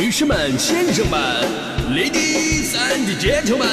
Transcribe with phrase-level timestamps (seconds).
[0.00, 1.20] 女士们、先生们
[1.90, 3.66] ，Ladies and Gentlemen，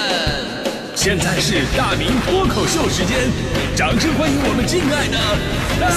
[0.93, 3.31] 现在是大明脱口秀时间，
[3.77, 5.17] 掌声欢迎我们敬爱的
[5.79, 5.87] 大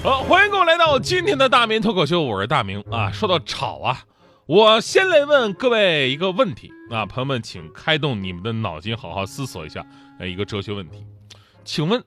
[0.00, 0.10] 明！
[0.10, 3.12] 好，欢迎各位来到今天的大明脱口秀，我是大明啊。
[3.12, 4.04] 说到吵啊，
[4.46, 9.84] 我先来问各位一个问题啊，朋友们，请开动你们的脑筋，好好思索一下，
[10.18, 11.04] 呃，一个哲学问题，
[11.64, 12.02] 请问，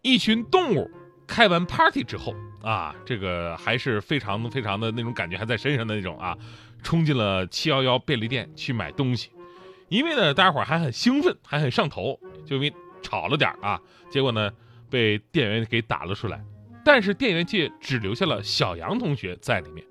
[0.00, 0.90] 一群动物
[1.26, 6.36] 开完 party 之后啊，这个还是非常非常的那种感觉还在身上的那种啊，
[6.82, 9.30] 冲进了七幺幺便利店去买东西，
[9.88, 13.78] 因为呢，大家伙还很兴奋，还很上头，就因为吵了点啊，
[14.10, 14.50] 结果呢，
[14.88, 16.42] 被店员给打了出来。
[16.82, 19.84] 但是店员却只留下了小杨同学在里面，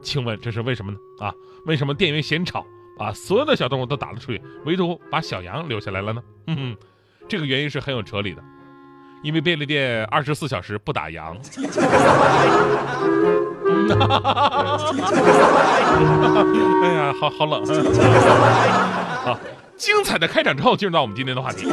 [0.00, 0.98] 请问这是为什么呢？
[1.18, 1.34] 啊，
[1.66, 2.64] 为什么店员嫌吵，
[3.00, 6.22] 把所有的小动物都打了出去，唯独把小羊留下来了呢？
[6.48, 6.76] 嗯哼，
[7.26, 8.42] 这个原因是很有哲理的，
[9.22, 11.34] 因为便利店二十四小时不打烊。
[16.82, 17.64] 哎呀，好好冷。
[19.24, 19.38] 好，
[19.78, 21.66] 精彩的开场之后，进入到我们今天的话题。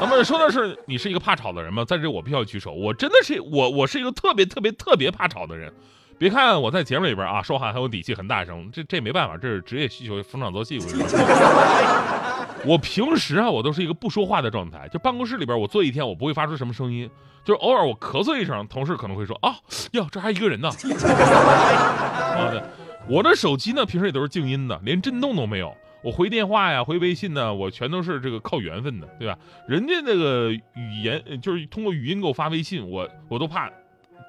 [0.00, 1.84] 咱们说的是你是一个怕吵的人吗？
[1.84, 5.72] 在这我必须要举手，我真的是我，我是一个特别特别特别怕吵的人。
[6.20, 10.78] 别看我在节目里边啊说话很有底气，很大声，这这没办法，这是职业需求，逢场作戏。
[12.66, 17.08] 我平时啊，我都是一个不说话的状态，就办公室里边我坐一天，我不会发出什么声音，
[17.42, 19.56] 就是偶尔我咳嗽一声，同事可能会说啊
[19.92, 20.68] 哟，这还一个人呢。
[20.92, 22.62] 啊，对，
[23.08, 25.74] 我的手机呢平时也都是静音的，连震动都没有。
[26.04, 29.38] 我回电话呀，回微信呢，我全都是这个靠缘分的，对吧？
[29.66, 33.70] 人家那个语言就是通过语音给我发微信，我我都怕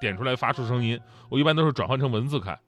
[0.02, 1.00] 点出来发出声音，
[1.30, 2.60] 我一般都是转换成文字看。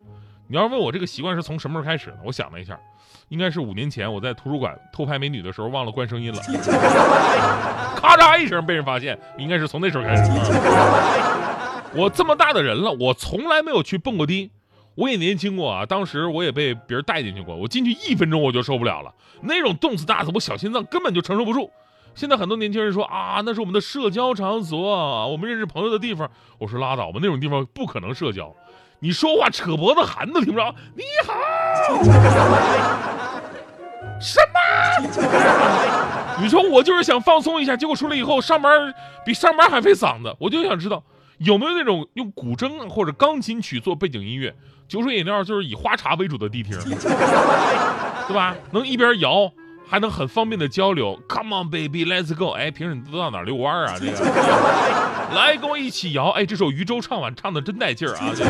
[0.48, 2.17] 你要问我这个习惯是从什么时候开始呢？
[2.23, 2.80] 我想了一下，
[3.30, 6.39] 应该是五年前我在图书馆偷拍美女的时候忘了关声音了，
[7.95, 10.23] 咔嚓一声被人发现，应该是从那时候开始。
[11.95, 14.52] 我这么大的人了，我从来没有去蹦过迪。
[14.95, 19.11] 我也年轻过啊，当时我也被别人带进去过，我进去一分钟我就受不了了，
[19.42, 21.72] 那种动次打次，我小心脏根本就承受不住。
[22.15, 26.29] 现在很多年轻人说啊，那是我们的社交场所，我们认识朋友的地方。
[26.59, 28.53] 我说拉倒吧，那种地方不可能社交。
[28.99, 30.73] 你说话扯脖子喊都听不着。
[30.95, 31.33] 你好，
[34.21, 36.41] 什么？
[36.41, 38.93] 你说我就是想放松一下，结果出来以后上班
[39.25, 40.33] 比上班还费嗓子。
[40.39, 41.03] 我就想知道
[41.39, 44.55] 有没有那种用古筝或者钢琴曲做背景音乐。
[44.87, 48.55] 酒水饮料就是以花茶为主的迪厅，对吧？
[48.71, 49.51] 能一边摇，
[49.93, 51.21] 还能很方便的交流。
[51.30, 52.49] Come on baby, let's go！
[52.49, 53.95] 哎，平时你都到哪遛弯啊？
[53.99, 54.14] 这个，
[55.37, 56.30] 来跟我一起摇。
[56.31, 58.33] 哎，这首渔舟唱晚唱的真带劲儿啊！
[58.36, 58.43] 这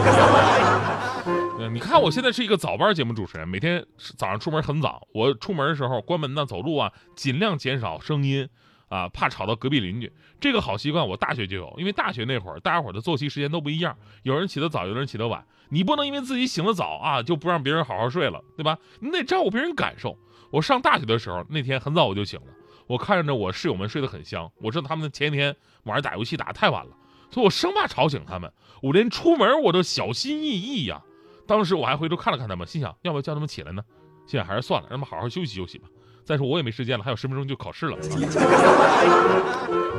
[1.59, 5.05] 个， 你看我现在是一个早班节目主持人，每天早上出门很早。
[5.13, 8.47] 我出门的时候关门呢，走路啊，尽量减少声音。
[8.87, 18.77] 啊，怕吵到隔壁邻居，这个好习惯我大学就有，因为大学那会儿大家伙的作息时间都不一样，有人起得早，有人起得晚，你不能因为自己醒得早啊，就不让别人好好睡了，对吧？
[18.99, 20.15] 你得照顾别人感受。
[20.53, 22.45] 我上大学的时候，那天很早我就醒了，
[22.85, 25.55] 我看着我室友们睡得很香，我知道他们前一天
[25.85, 26.91] 晚上打游戏打得太晚了，
[27.31, 28.53] 所以我生怕吵醒他们，
[28.83, 31.01] 我连出门我都小心翼翼呀。
[31.47, 33.81] 当时我还回头看了看他们，心想要不要叫他们起来呢？
[34.27, 35.87] 心想还是算了，让他们好好休息休息吧。
[36.23, 37.97] 再说我也没时间了，还有十分钟就考试了。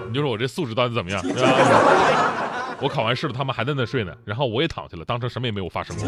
[0.06, 1.20] 你就说我这素质到底怎么样？
[2.81, 6.06] 我考完试了，他们还在那睡呢，然后我也躺下了，当成什么也没有发生过。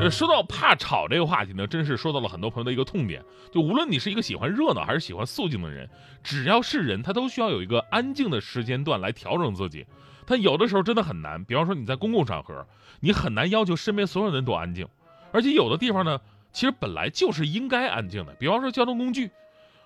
[0.00, 3.24] 呃，说到怕吵这个话题呢，真是说到了很多朋友的一个痛点。
[3.50, 5.90] 就无论你是一个喜欢热闹还是喜欢肃静的人，
[6.22, 9.84] 只要是人，他都需要有一个安静的时间段来调整自己。
[10.24, 12.64] 他有的时候真的很难，比方说你在公共场合，
[13.00, 14.86] 你很难要求身边所有人都安静，
[15.32, 16.20] 而且有的地方呢。
[16.50, 19.30] 其实本来就是应该安静的，比方说交通工具，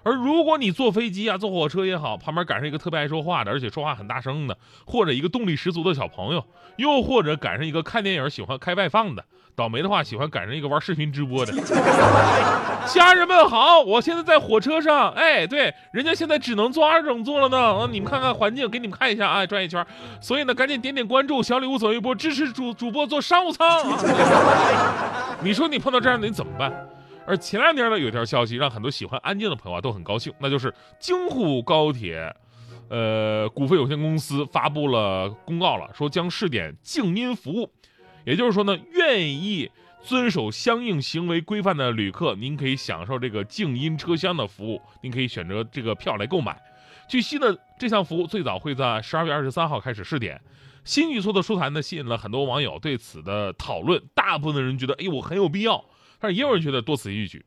[0.03, 6.45] 而如果你坐飞机啊、坐火车也好，旁边赶上一个特别爱说话的，而且说话很大声的，或者一个动力十足的小朋友，
[6.77, 9.25] 又或者赶上一个看电影喜欢开外放的。
[9.55, 11.53] 倒霉的话，喜欢赶上一个玩视频直播的。
[12.89, 17.59] 家人们好，我现在在火车上，哎，对，人家现在只能坐二等座了呢。
[17.59, 19.87] 啊，你们看看环境，给你们看一下啊，转一圈。
[20.23, 23.69] 所以呢，赶紧点点关注，小礼物走一波，支持主主播坐商务舱。
[25.45, 26.73] 你说你碰到这样的你怎么办？
[27.27, 32.35] 而前两天呢，有一条消息让很多喜欢安静的朋友啊都很高兴，那就是京沪高铁，
[32.89, 37.71] 呃，股份有限公司发布了公告了，说将试点静音服务。
[38.25, 39.71] 也就是说呢，愿意
[40.03, 44.81] 遵守相应行为规范的旅客，您可以享受这个静音车厢的服务。
[45.03, 46.61] 您可以选择这个票来购买。
[47.09, 50.41] 据悉呢，这项服务最早会在十二月二十三号开始试点。
[50.85, 54.03] 新举措的出台呢，吸引了很多网友对此的讨论。
[54.15, 55.85] 大部分人觉得，哎，我很有必要，
[56.23, 57.45] 但是也有人觉得多此一举。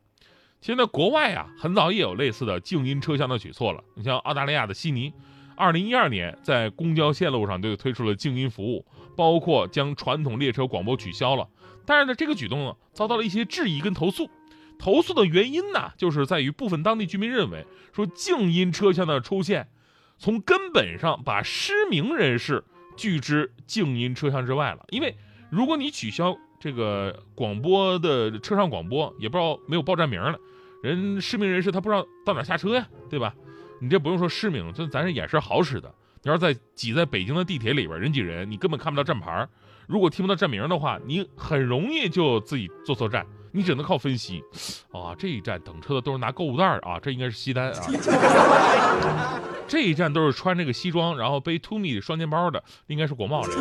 [0.59, 3.81] 现在国外啊，很早也有类似的静音车厢的举措了。
[3.95, 5.13] 你像澳大利亚的悉尼，
[5.55, 8.85] 二零一二年在公交线路上就推出了静音服务，
[9.15, 11.47] 包括将传统列车广播取消了。
[11.85, 14.29] 但是呢，这个举动呢，遭到了一些质疑跟投诉。
[14.77, 19.69] 投诉的原因呢，就是在于部分当地居民认为，说静音车厢的出现，
[20.17, 22.65] 从根本上把失明人士
[22.97, 24.83] 拒之静音车厢之外了。
[24.89, 25.15] 因为
[25.49, 30.37] 如果你取消这个广播的车上广播，也不知道没有报站名了，
[30.81, 33.33] 人失明人士他不知道到哪下车呀，对吧？
[33.81, 35.93] 你这不用说失明，就咱这眼神好使的。
[36.23, 39.47] 你要是在挤在北京的地铁里边，人挤人，你根本看不到站牌。
[39.87, 43.27] 如果听不到站名的话，你很容易就自己坐错站。
[43.55, 44.43] 你只能靠分析，
[44.91, 49.39] 啊，这一站等车的都是拿购物袋儿啊，这应该是西单啊。
[49.65, 53.51] 这一站都是穿这个西装，然后背 t o m i 双肩包的，应该是国贸这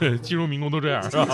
[0.00, 0.18] 个。
[0.18, 1.24] 金融民工都这样是吧？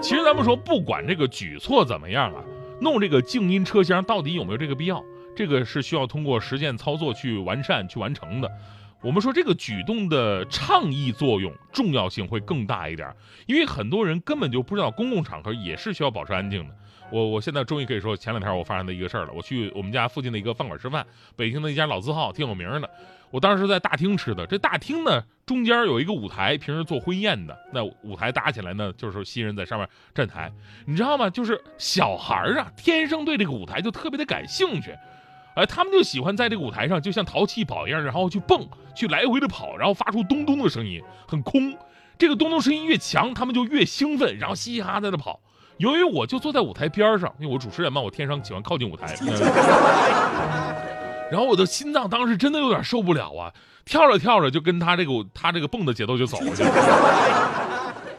[0.00, 2.42] 其实咱们说，不管这个举措怎么样啊，
[2.80, 5.04] 弄这个静音车厢到底有没有这个必要，
[5.36, 8.50] 这个是需要通过实践操作去完善去完成的。
[9.06, 13.14] 我们说这个举动的倡议作用重要性会更大一点，
[13.46, 16.74] 因为很多人根本就不知道公共场合也是需要保持安静的。
[17.12, 19.32] 我我现在终于可以说前两天我发生的一个事儿了。
[19.32, 21.06] 我去我们家附近的一个饭馆吃饭，
[21.36, 22.90] 北京的一家老字号，挺有名的。
[23.30, 27.56] 我当时在大厅吃的，这大厅呢中间有一个舞台，平时做婚宴的。
[27.72, 30.50] 那舞台搭起来呢，就是新人在上面站台。
[30.84, 31.30] 你知道吗？
[31.30, 34.92] 就是小孩啊，天生对这个舞台就特别的感兴趣。
[35.56, 41.76] 哎，他们就喜欢在这个舞台上，就像淘气堡一样，然后去蹦，去来回的跑，然后发出咚咚的声音，很空。
[42.18, 45.40] 这个咚咚声音越强，他们就越兴奋，然后嘻嘻哈哈在那跑。
[45.78, 49.14] 由于我就坐在舞台边上，因为我主持人嘛，我天生喜欢靠近舞台。
[51.30, 53.52] 然后我的心脏当时真的有点受不了啊，
[53.84, 56.54] 跳着跳着就跟他这个他这个蹦的节奏就走了。
[56.54, 56.62] 去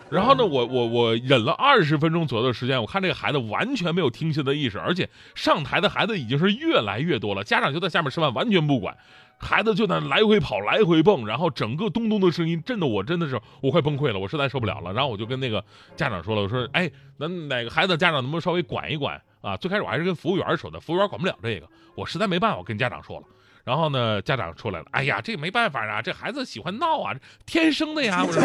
[0.09, 8.95] 然后呢，我我我忍了二十分钟左右的时间，我看这个孩子完全没有听信的意识，而且上台的孩子已经是越来越多了，家长就在下面吃饭，完全不管，
[9.38, 14.94] 孩子就在来回跑，来回蹦，然后整个咚咚的声音震得我真的是我快崩溃了，我实在受不了了。
[14.94, 15.63] 然后我就跟那个
[15.95, 19.57] 家长说了，我说，哎，那哪个孩子家长能不能稍微管一管啊？
[19.57, 23.25] 最开始我还是跟服务员说的，服务员管不了这个，我实在没办法，我跟家长说了。
[23.67, 27.13] 然后呢，家长出来了，哎呀，这没办法啊，这孩子喜欢闹啊，
[27.45, 28.23] 天生的呀。
[28.25, 28.41] 我说，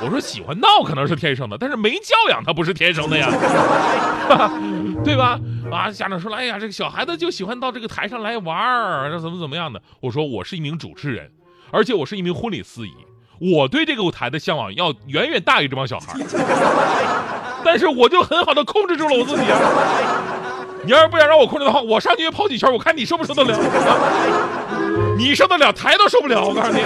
[0.00, 3.28] 我说喜欢闹可能是天生的，但是没教养他不是天生的呀，
[5.04, 5.38] 对吧？
[5.70, 9.82] 啊，家长说了，哎呀，这个小孩子就喜欢到这个台上来玩儿，怎么怎么样的？
[10.00, 11.30] 我说，我是一名主持人，
[11.70, 12.94] 而且我是一名婚礼司仪，
[13.38, 16.18] 我对这个舞台的向往要远远大于这帮小孩，
[17.62, 19.58] 但是我就很好的控制住了我自己啊。
[20.84, 23.58] 你要是不想让我控制的话，我上去跑几圈，我看你受不受得了。
[25.18, 26.44] 你受得了，台都受不了。
[26.44, 26.80] 我告诉你。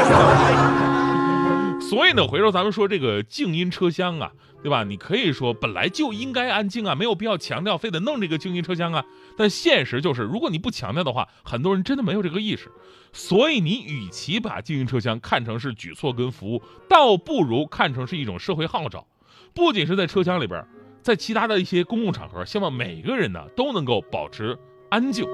[1.80, 4.82] 所以呢，回头咱们说这个静音车厢啊，对吧？
[4.82, 9.04] 你可以说本来就应该安静啊，没有必要强调，非得弄这个静音车厢啊。
[9.36, 12.72] 但现实就是，如果你不强调的话，很多人真的没有这个意识。
[13.12, 19.06] 所以你与其把静音车厢看成是举措跟服务，倒不如看成是一种社会号召。
[19.52, 20.64] 不仅是在车厢里边。
[21.02, 24.56] 在其他的一些公共场合，希望每个人呢都能够保持
[24.88, 25.24] 安静。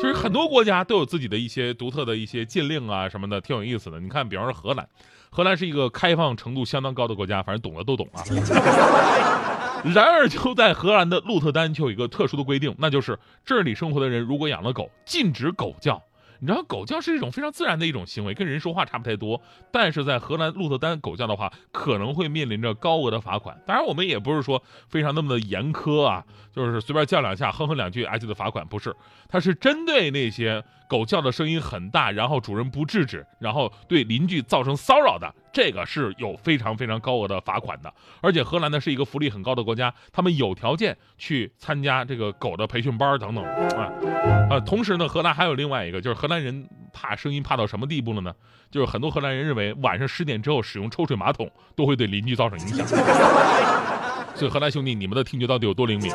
[0.00, 3.98] 就是很多国家都有自己的一些独特的一些禁令啊什么的，挺有意思的。
[3.98, 4.88] 你看，比方说荷兰，
[5.28, 8.22] 荷兰是一个开放程度相当高的国家，反正懂的都懂啊。
[9.84, 16.00] 然而，就在荷兰的鹿特丹就有一个特殊的规定，那就是这里生活的人如果养了狗，禁止狗叫。
[16.40, 19.40] 你知道狗叫是一种非常自然的一种行为，跟人说话差不太多。
[19.72, 23.60] 但是在荷兰鹿特丹狗叫的话，可能会面临着高额的罚款。
[23.66, 28.94] 当然，我们也不是说非常那么的严苛啊，就是随便叫两下，哼哼两句，挨就的罚款，不是。
[29.28, 37.92] 它是针对那些狗叫的声音很大，然后主人不制止，然后对邻居造成骚扰的，这个是有非常非常高额的罚款的。
[38.22, 43.92] 而且荷兰呢是一个福利很高的国家，他们有条件去参加这个狗的培训班等等啊。
[44.50, 48.32] 呃，同时呢，荷兰还有另外一个，就是荷兰人怕声音怕到什么地步了呢？
[48.70, 52.86] 就是很多荷兰人认为晚上十点之后使用抽水马桶都会对邻居造成影响。
[54.34, 56.12] 所以荷兰兄弟，你们的听觉到底有多灵敏？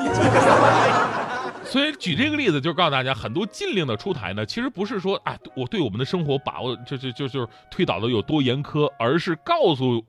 [1.65, 10.05] 所以举这个例子，就是告诉大家，很多禁令的出台呢，其实不是说啊，我对我们的生活把握就就就就是推导的有多严苛，而是告诉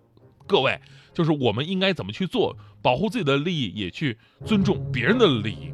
[0.46, 0.78] 各位，
[1.12, 5.72] 就是我们应该怎么去做，保护自己的利益，也去尊重别人的利益。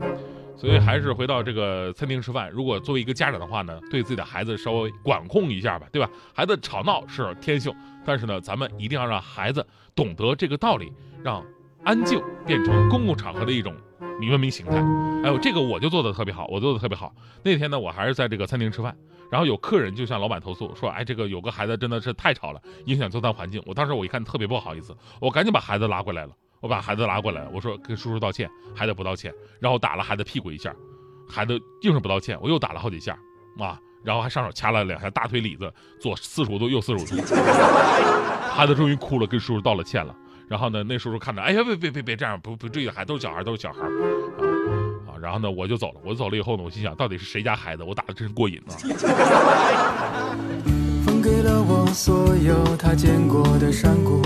[0.61, 6.11] 所以还是回到这个餐厅吃饭，如果作为一个家长的话呢，对自己的孩子稍微管控一下吧，对吧？
[6.35, 7.75] 孩子吵闹是天性，
[8.05, 10.93] 但是呢，咱们一定要让孩子懂得这个道理，
[11.25, 11.43] 让
[11.83, 13.75] 安静变成公共场合的一种。
[14.31, 14.77] 文明形态，
[15.25, 17.11] 哎呦，这个我就做的特别好，我做的特别好。
[17.43, 18.95] 那天呢，我还是在这个餐厅吃饭，
[19.31, 23.63] 然后有客人就向老板投诉说，哎，这个有个孩子真的是太吵了，影响就餐环境。
[23.65, 26.33] 我当时我一看特别不好意思，我赶紧把孩子拉过来了。
[26.61, 30.75] 我把孩子拉过来，我说跟叔叔道歉，孩子不道歉，然后打了孩子屁股一下，
[31.29, 33.19] 孩子硬是不道歉，我又打了好几下，
[33.59, 37.17] 啊，然后还上手掐了两下大腿里子，左四十五度，右四十五度，
[38.53, 40.15] 孩子终于哭了，跟叔叔道了歉了。
[40.49, 46.01] 然后呢，那叔叔看着，哎呀，别别别别这样，不不至于，还都是小孩，都是小孩，啊啊，然后呢，我就走了。
[46.05, 47.85] 我走了以后呢，我心想，到底是谁家孩子？
[47.85, 48.75] 我打的真是过瘾啊！
[51.23, 54.21] 给了我所有他见过的山谷，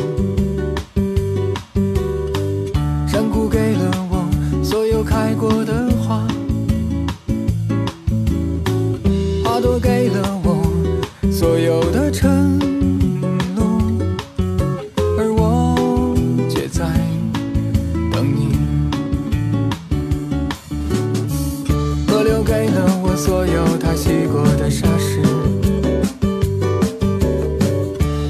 [23.96, 25.22] 洗过的沙石。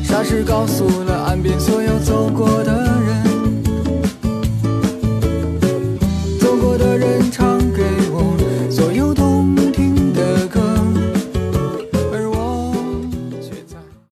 [0.04, 2.73] 沙石告诉了岸边所有走过的